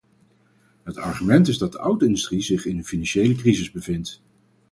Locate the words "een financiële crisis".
2.77-3.71